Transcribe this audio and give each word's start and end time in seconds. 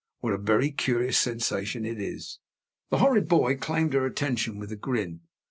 What 0.21 0.33
a 0.33 0.39
very 0.39 0.71
curious 0.71 1.19
sensation 1.19 1.85
it 1.85 2.01
is! 2.01 2.39
The 2.89 2.97
horrid 2.97 3.27
boy 3.27 3.55
claimed 3.57 3.93
her 3.93 4.07
attention 4.07 4.57
with 4.57 4.71
a 4.71 4.75
grin. 4.75 5.21